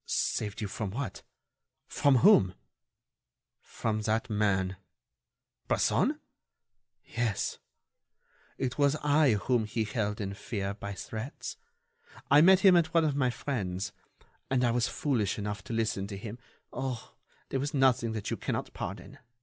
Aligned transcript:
"Saved 0.07 0.61
you 0.61 0.67
from 0.67 0.89
what? 0.89 1.21
From 1.85 2.15
whom?" 2.25 2.55
"From 3.61 4.01
that 4.01 4.31
man." 4.31 4.77
"Bresson?" 5.67 6.19
"Yes; 7.05 7.59
it 8.57 8.79
was 8.79 8.95
I 9.03 9.33
whom 9.33 9.65
he 9.65 9.83
held 9.83 10.19
in 10.19 10.33
fear 10.33 10.73
by 10.73 10.93
threats.... 10.95 11.55
I 12.31 12.41
met 12.41 12.61
him 12.61 12.75
at 12.75 12.95
one 12.95 13.05
of 13.05 13.15
my 13.15 13.29
friends'.... 13.29 13.91
and 14.49 14.63
I 14.63 14.71
was 14.71 14.87
foolish 14.87 15.37
enough 15.37 15.63
to 15.65 15.73
listen 15.73 16.07
to 16.07 16.17
him. 16.17 16.39
Oh! 16.73 17.13
there 17.49 17.59
was 17.59 17.75
nothing 17.75 18.13
that 18.13 18.31
you 18.31 18.37
cannot 18.37 18.73
pardon. 18.73 19.19